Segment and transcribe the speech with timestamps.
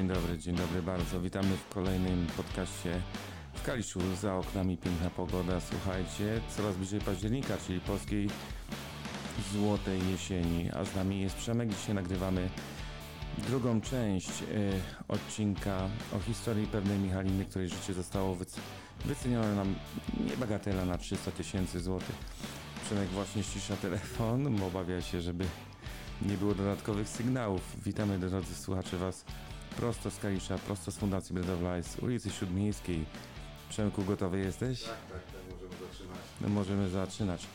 [0.00, 1.20] Dzień dobry, dzień dobry bardzo.
[1.20, 3.02] Witamy w kolejnym podcaście
[3.54, 4.00] w Kaliszu.
[4.20, 5.60] Za oknami piękna pogoda.
[5.60, 8.28] Słuchajcie, coraz bliżej października, czyli polskiej
[9.52, 10.70] złotej jesieni.
[10.70, 11.68] A z nami jest Przemek.
[11.68, 12.48] Dzisiaj nagrywamy
[13.38, 14.72] drugą część y,
[15.08, 18.58] odcinka o historii pewnej Michaliny, której życie zostało wyc-
[19.04, 19.74] wycenione nam
[20.30, 22.16] niebagatela na 300 tysięcy złotych.
[22.84, 25.44] Przemek właśnie ścisza telefon, bo obawia się, żeby
[26.22, 27.82] nie było dodatkowych sygnałów.
[27.84, 29.24] Witamy drodzy słuchacze Was
[29.76, 33.04] prosto z Kalisza, prosto z Fundacji Bread of Life, z ulicy Śródmiejskiej.
[33.68, 34.82] Przemku, gotowy jesteś?
[34.82, 36.18] Tak, tak, tak, możemy zaczynać.
[36.40, 37.46] No możemy zaczynać.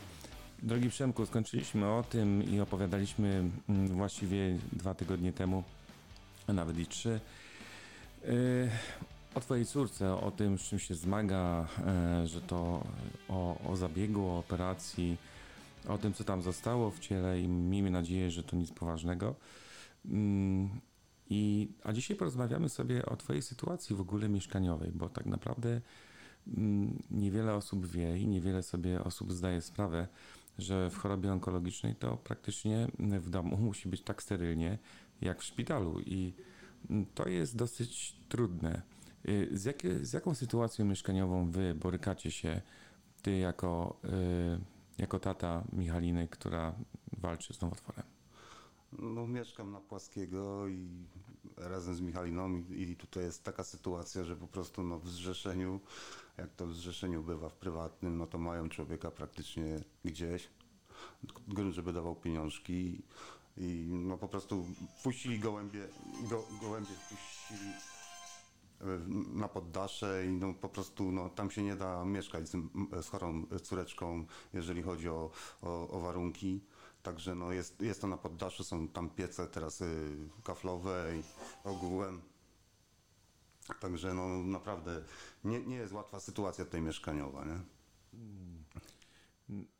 [0.62, 5.64] Drogi Przemku, skończyliśmy o tym i opowiadaliśmy mm, właściwie dwa tygodnie temu,
[6.46, 7.20] a nawet i trzy,
[8.24, 8.70] yy,
[9.34, 12.84] o Twojej córce, o tym, z czym się zmaga, e, że to
[13.28, 15.16] o, o zabiegu, o operacji,
[15.88, 19.34] o tym, co tam zostało w ciele i miejmy nadzieję, że to nic poważnego.
[21.30, 25.80] I, a dzisiaj porozmawiamy sobie o Twojej sytuacji w ogóle mieszkaniowej, bo tak naprawdę
[26.56, 30.08] mm, niewiele osób wie i niewiele sobie osób zdaje sprawę,
[30.58, 34.78] że w chorobie onkologicznej to praktycznie w domu musi być tak sterylnie
[35.20, 36.34] jak w szpitalu i
[36.90, 38.82] mm, to jest dosyć trudne.
[39.28, 42.60] Y, Z, jakie, z jaką sytuacją mieszkaniową wy borykacie się,
[43.22, 46.74] ty jako, y, jako tata Michaliny, która
[47.12, 48.05] walczy z nowotworem?
[48.92, 50.88] No, mieszkam na Płaskiego i
[51.56, 55.80] razem z Michaliną i, i tutaj jest taka sytuacja, że po prostu no, w zrzeszeniu,
[56.36, 60.48] jak to w zrzeszeniu bywa w prywatnym, no to mają człowieka praktycznie gdzieś,
[61.70, 63.02] żeby dawał pieniążki
[63.56, 64.66] i no po prostu
[65.02, 65.88] puścili gołębie,
[66.30, 67.70] go, gołębie puścili
[69.34, 72.56] na poddasze i no po prostu no, tam się nie da mieszkać z,
[73.02, 75.30] z chorą córeczką, jeżeli chodzi o,
[75.62, 76.64] o, o warunki.
[77.02, 81.22] Także no jest, jest to na poddaszu, są tam piece teraz y, kaflowe i
[81.68, 82.22] ogółem.
[83.80, 85.02] Także no naprawdę
[85.44, 87.60] nie, nie jest łatwa sytuacja tutaj mieszkaniowa, nie?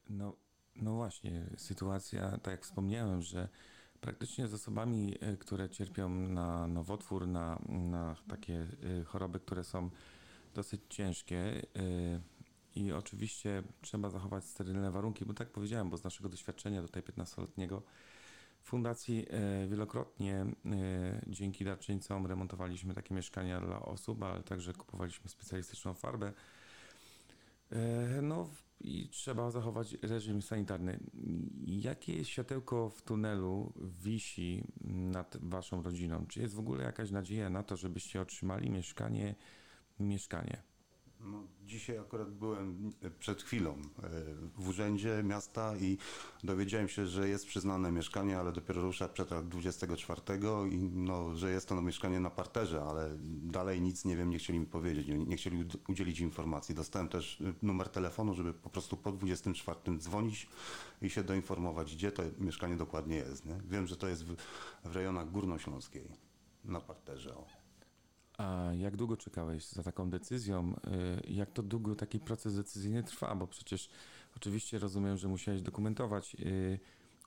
[0.09, 0.37] No,
[0.77, 3.49] no właśnie, sytuacja, tak jak wspomniałem, że
[4.01, 8.67] praktycznie z osobami, y, które cierpią na nowotwór, na, na takie
[9.01, 9.91] y, choroby, które są
[10.55, 12.21] dosyć ciężkie y,
[12.75, 17.83] i oczywiście trzeba zachować sterylne warunki, bo tak powiedziałem, bo z naszego doświadczenia tutaj 15-letniego
[18.67, 20.47] w fundacji e, wielokrotnie e,
[21.27, 26.33] dzięki darczyńcom remontowaliśmy takie mieszkania dla osób, ale także kupowaliśmy specjalistyczną farbę.
[27.73, 28.51] E, No
[28.81, 31.01] i trzeba zachować reżim sanitarny.
[31.67, 33.73] Jakie światełko w tunelu
[34.03, 36.27] wisi nad waszą rodziną?
[36.27, 39.35] Czy jest w ogóle jakaś nadzieja na to, żebyście otrzymali mieszkanie?
[40.01, 40.63] Mieszkanie.
[41.27, 44.11] No, dzisiaj akurat byłem e, przed chwilą e,
[44.57, 45.99] w urzędzie miasta i
[46.45, 50.21] dowiedziałem się, że jest przyznane mieszkanie, ale dopiero rusza przetarg 24
[50.71, 53.11] i no, że jest to no, mieszkanie na parterze, ale
[53.43, 56.75] dalej nic nie wiem, nie chcieli mi powiedzieć, nie, chcieli ud- udzielić informacji.
[56.75, 60.49] Dostałem też e, numer telefonu, żeby po prostu po 24 dzwonić
[61.03, 63.45] i się doinformować, gdzie to mieszkanie dokładnie jest.
[63.45, 63.61] Nie?
[63.69, 64.37] Wiem, że to jest w,
[64.85, 66.09] w rejonach górnośląskiej,
[66.65, 67.37] na parterze.
[67.37, 67.66] O.
[68.39, 70.75] A jak długo czekałeś za taką decyzją?
[71.27, 73.35] Y, Jak to długo taki proces decyzyjny trwa?
[73.35, 73.89] Bo przecież
[74.37, 76.79] oczywiście rozumiem, że musiałeś dokumentować, y,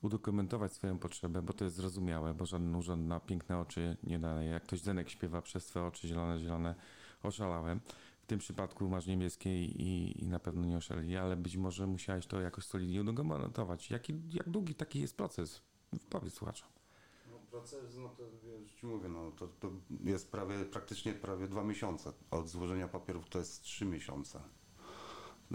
[0.02, 4.50] udokumentować swoją potrzebę, bo to jest zrozumiałe, bo żaden urząd na piękne oczy nie daje.
[4.50, 6.75] Jak ktoś Zenek śpiewa przez twoje oczy zielone, zielone,
[7.24, 7.80] oszalałem.
[8.22, 12.25] W tym przypadku masz niebieskie i, i na pewno nie oszaleli, ale być może musiałeś
[12.25, 13.92] to jakoś solidnie udokumentować.
[13.92, 15.62] Jaki, jak długi taki jest proces?
[16.09, 16.79] Powiedz słuchaczom.
[17.52, 18.24] Proces, no to
[18.60, 19.72] już ci mówię, no to, to
[20.04, 22.14] jest prawie, praktycznie prawie dwa miesiące.
[22.32, 24.42] Od złożenia papierów to jest trzy miesiące,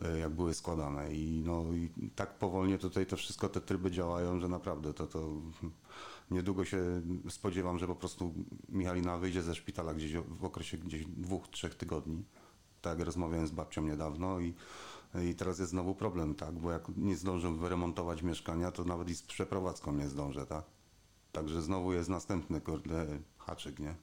[0.03, 1.15] e, jak były składane.
[1.15, 5.29] I no i tak powolnie tutaj to wszystko, te tryby działają, że naprawdę to, to
[6.31, 8.35] niedługo się spodziewam, że po prostu
[8.69, 12.25] Michalina wyjdzie ze szpitala gdzieś w okresie gdzieś dwóch, trzech tygodni.
[12.81, 14.55] Tak rozmawiałem z babcią niedawno i,
[15.31, 19.15] i teraz jest znowu problem, tak, bo jak nie zdążę wyremontować mieszkania, to nawet i
[19.15, 20.65] z przeprowadzką nie zdążę, tak.
[21.35, 23.07] Także znowu jest następny kurde
[23.39, 23.95] haczyk, nie?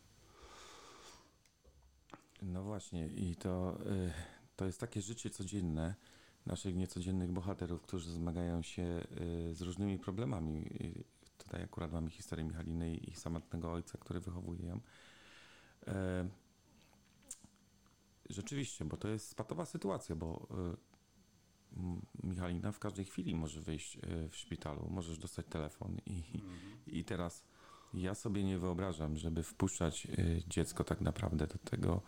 [2.42, 4.14] No właśnie, i to, y,
[4.56, 5.96] to jest takie życie codzienne
[6.46, 8.84] naszych niecodziennych bohaterów, którzy zmagają się
[9.52, 10.68] y, z różnymi problemami.
[10.82, 11.04] Y,
[11.38, 14.80] Tutaj akurat mamy historię Michaliny i ich samotnego ojca, który wychowuje ją.
[15.88, 16.28] E,
[18.30, 20.91] Rzeczywiście, bo to jest patowa sytuacja, bo y,
[22.24, 26.24] Michalina w każdej chwili może wyjść y, w szpitalu, możesz dostać telefon i,
[26.88, 27.44] i teraz
[27.94, 32.02] ja sobie nie wyobrażam, żeby wpuszczać y, dziecko tak naprawdę do tego,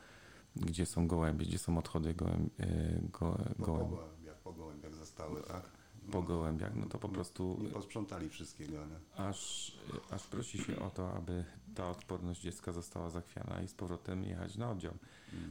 [0.55, 3.95] gdzie są gołębie, gdzie są odchody gołęb, y, go, gołębi.
[4.43, 5.82] po gołębiach zostały, tak?
[6.11, 9.25] Po gołębiach, no to po prostu Nie posprzątali wszystkiego, nie?
[9.25, 9.71] aż,
[10.09, 11.45] aż prosi się o to, aby
[11.75, 14.93] ta odporność dziecka została zachwiana i z powrotem jechać na oddział.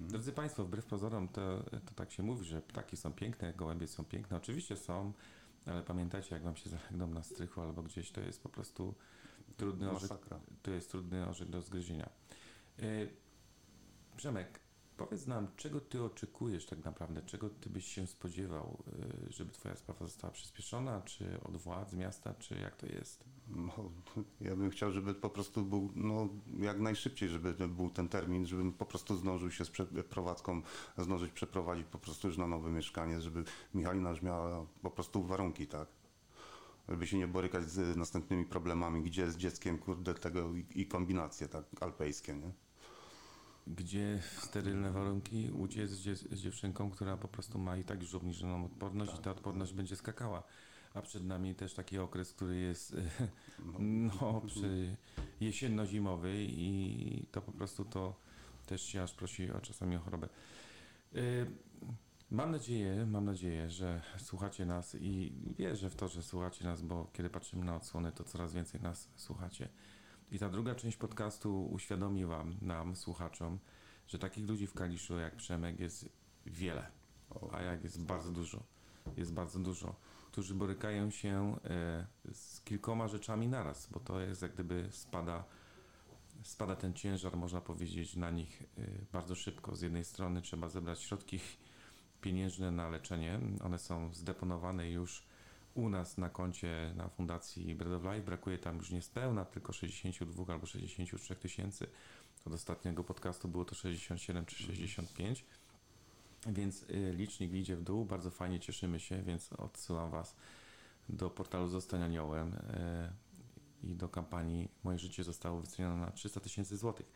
[0.08, 4.04] Drodzy Państwo, wbrew pozorom to, to tak się mówi, że ptaki są piękne, gołębie są
[4.04, 4.36] piękne.
[4.36, 5.12] Oczywiście są,
[5.66, 8.94] ale pamiętajcie, jak Wam się zachęgną na strychu albo gdzieś, to jest po prostu
[9.56, 10.10] trudny orzech,
[10.62, 12.08] to jest trudny orzech do zgryzienia.
[12.78, 13.08] Yy,
[14.16, 14.60] Przemek,
[15.04, 19.76] powiedz nam, czego Ty oczekujesz tak naprawdę, czego Ty byś się spodziewał, yy, żeby Twoja
[19.76, 23.24] sprawa została przyspieszona, czy od władz miasta, czy jak to jest?
[23.48, 23.90] No,
[24.40, 26.28] ja bym chciał, żeby po prostu był no,
[26.58, 30.62] jak najszybciej, żeby był ten termin, żebym po prostu zdążył się z przeprowadzką,
[30.98, 33.44] zdążyć przeprowadzić po prostu już na nowe mieszkanie, żeby
[33.74, 35.88] Michalina już miała po prostu warunki, tak?
[36.88, 41.48] Żeby się nie borykać z następnymi problemami, gdzie z dzieckiem, kurde, tego i, i kombinacje,
[41.48, 42.52] tak, alpejskie, nie?
[43.66, 48.14] Gdzie sterylne warunki uciec z, dzie- z dziewczynką, która po prostu ma i tak już
[48.14, 50.42] obniżoną odporność i ta odporność będzie skakała.
[50.94, 52.96] A przed nami też taki okres, który jest
[53.78, 54.96] no, przy
[55.40, 58.14] jesienno-zimowy i to po prostu to
[58.66, 60.28] też się aż prosi o czasami o chorobę.
[61.16, 61.46] Y,
[62.30, 67.10] Mam nadzieję, mam nadzieję, że słuchacie nas i wierzę w to, że słuchacie nas, bo
[67.12, 69.68] kiedy patrzymy na odsłony, to coraz więcej nas słuchacie.
[70.30, 73.58] I ta druga część podcastu uświadomi wam, nam, słuchaczom,
[74.08, 76.08] że takich ludzi w Kaliszu jak Przemek jest
[76.46, 76.86] wiele,
[77.52, 78.62] a jak jest bardzo dużo.
[79.16, 79.94] Jest bardzo dużo,
[80.26, 85.44] którzy borykają się e, z kilkoma rzeczami naraz, bo to jest jak gdyby spada,
[86.42, 88.82] spada ten ciężar, można powiedzieć, na nich e,
[89.12, 89.76] bardzo szybko.
[89.76, 91.40] Z jednej strony trzeba zebrać środki
[92.20, 93.40] pieniężne na leczenie.
[93.64, 95.22] One są zdeponowane już
[95.74, 98.26] u nas na koncie na Fundacji Bread of Life.
[98.26, 101.86] Brakuje tam już niespełna, tylko 62 albo 63 tysięcy.
[102.46, 105.44] Od ostatniego podcastu było to 67 czy 65.
[106.46, 110.36] Więc y, licznik idzie w dół, bardzo fajnie cieszymy się, więc odsyłam Was
[111.08, 116.76] do portalu Zostań Aniołem y, i do kampanii Moje życie zostało wycenione na 300 tysięcy
[116.76, 117.12] złotych.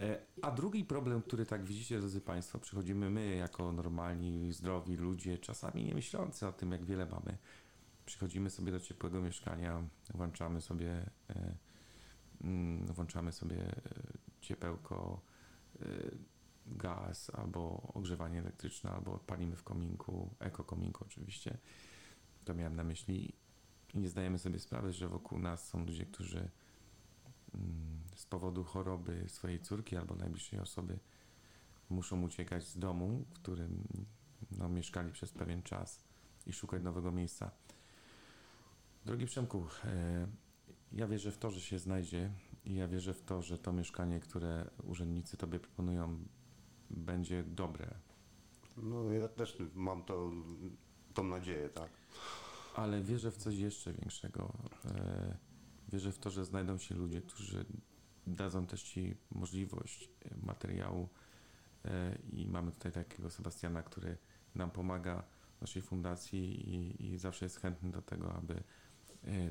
[0.00, 5.38] E, A drugi problem, który tak widzicie, drodzy Państwo, przychodzimy my jako normalni, zdrowi ludzie,
[5.38, 7.38] czasami nie myślący o tym, jak wiele mamy.
[8.10, 9.82] Przychodzimy sobie do ciepłego mieszkania,
[10.14, 11.54] włączamy sobie, e,
[12.40, 13.74] mm, włączamy sobie e,
[14.40, 15.20] ciepełko,
[15.80, 15.86] e,
[16.66, 21.58] gaz albo ogrzewanie elektryczne, albo palimy w kominku, ekokominku oczywiście.
[22.44, 23.32] To miałem na myśli
[23.94, 26.50] i nie zdajemy sobie sprawy, że wokół nas są ludzie, którzy
[27.54, 30.98] mm, z powodu choroby swojej córki albo najbliższej osoby
[31.90, 33.84] muszą uciekać z domu, w którym
[34.50, 36.04] no, mieszkali przez pewien czas
[36.46, 37.50] i szukać nowego miejsca.
[39.04, 40.26] Drogi Przemku, e,
[40.92, 42.30] ja wierzę w to, że się znajdzie
[42.64, 46.24] i ja wierzę w to, że to mieszkanie, które urzędnicy Tobie proponują,
[46.90, 47.94] będzie dobre.
[48.76, 50.30] No ja też mam to,
[51.14, 51.90] tą nadzieję, tak?
[52.74, 54.52] Ale wierzę w coś jeszcze większego.
[54.84, 55.50] E,
[55.92, 57.64] Wierzę w to, że znajdą się ludzie, którzy
[58.26, 61.08] dadzą też Ci możliwość e, materiału
[62.32, 64.18] i mamy tutaj takiego Sebastiana, który
[64.54, 65.22] nam pomaga
[65.58, 68.62] w naszej fundacji i, i zawsze jest chętny do tego, aby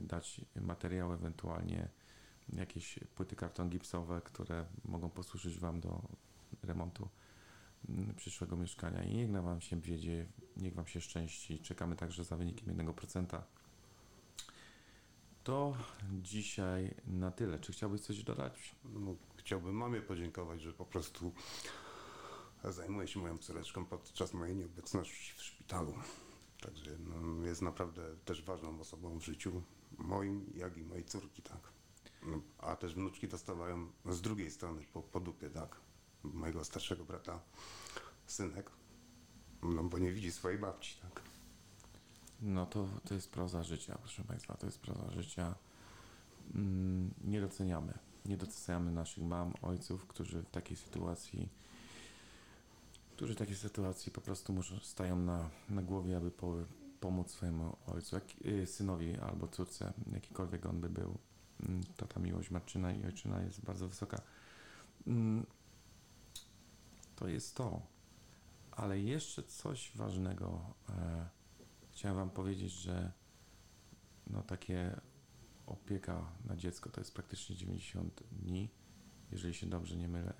[0.01, 1.89] dać materiał, ewentualnie
[2.53, 6.01] jakieś płyty karton gipsowe, które mogą posłużyć Wam do
[6.63, 7.09] remontu
[7.89, 10.25] mm, przyszłego mieszkania i niech na Wam się wiedzie,
[10.57, 11.59] niech Wam się szczęści.
[11.59, 13.41] Czekamy także za wynikiem 1%.
[15.43, 15.77] To
[16.21, 17.59] dzisiaj na tyle.
[17.59, 18.75] Czy chciałbyś coś dodać?
[18.83, 21.33] No, chciałbym mamie podziękować, że po prostu
[22.63, 25.93] zajmuje się moją córeczką podczas mojej nieobecności w szpitalu.
[26.61, 29.61] Także no, jest naprawdę też ważną osobą w życiu
[29.97, 31.61] moim, jak i mojej córki, tak.
[32.25, 35.75] No, a też wnuczki dostawają z drugiej strony po, po dupie, tak.
[36.23, 37.39] Mojego starszego brata,
[38.25, 38.71] synek,
[39.63, 41.21] no bo nie widzi swojej babci, tak.
[42.41, 45.55] No to, to jest proza życia, proszę Państwa, to jest proza życia.
[46.55, 47.93] Mm, nie doceniamy.
[48.25, 51.49] Nie doceniamy naszych mam, ojców, którzy w takiej sytuacji,
[53.19, 56.55] którzy w takiej sytuacji po prostu muszą, stają na, na głowie, aby po,
[56.99, 61.17] pomóc swojemu ojcu, jak, y, synowi albo córce, jakikolwiek on by był.
[61.59, 64.21] Mm, To ta miłość matczyna i ojczyna jest bardzo wysoka.
[65.07, 65.45] Mm,
[67.15, 67.81] To jest to.
[68.71, 70.61] Ale jeszcze coś ważnego.
[70.89, 71.29] E,
[71.91, 73.11] Chciałem Wam powiedzieć, że
[74.27, 74.99] no takie
[75.67, 78.69] opieka na dziecko to jest praktycznie 90 dni,
[79.31, 80.33] jeżeli się dobrze nie mylę.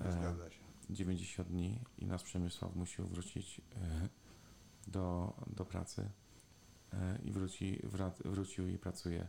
[0.00, 0.57] E, Zgadza się.
[0.90, 4.08] 90 dni i nasz Przemysław musiał wrócić e,
[4.86, 6.10] do, do pracy
[6.92, 7.82] e, i wróci,
[8.24, 9.28] wrócił i pracuje.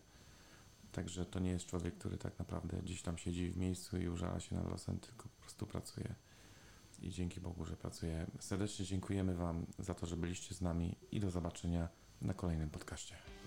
[0.92, 4.40] Także to nie jest człowiek, który tak naprawdę gdzieś tam siedzi w miejscu i użala
[4.40, 6.16] się nad losem, tylko po prostu pracuje.
[7.02, 8.28] i dzięki Bogu, że pracuje.
[8.40, 11.90] Serdecznie dziękujemy Wam za to, że byliście z nami i do zobaczenia
[12.22, 13.39] na kolejnym podcaście.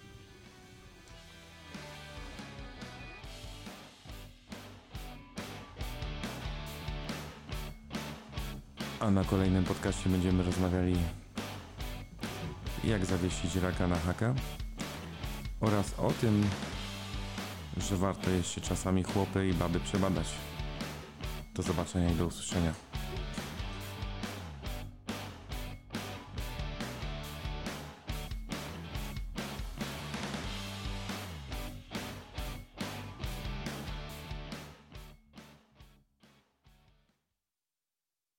[9.03, 10.97] A na kolejnym podcaście będziemy rozmawiali
[12.85, 14.35] jak zawiesić raka na haka
[15.61, 16.45] oraz o tym,
[17.77, 20.27] że warto jeszcze czasami chłopy i baby przebadać.
[21.55, 22.92] Do zobaczenia i do usłyszenia.